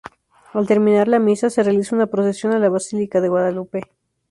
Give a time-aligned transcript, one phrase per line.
[0.53, 3.81] Al terminar la misa se realiza una procesión a la basílica de Guadalupe.